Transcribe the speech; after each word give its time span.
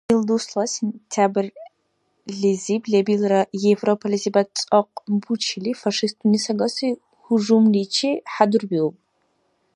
Ил 0.13 0.19
дусла 0.29 0.63
сентябрьлизиб, 0.77 2.81
лебилра 2.91 3.41
Европализибад 3.73 4.47
цӀакь 4.57 4.97
бучили, 5.21 5.71
фашистуни 5.81 6.37
сагаси 6.45 6.87
гьужумличи 7.25 8.11
хӀядурбиуб. 8.33 8.95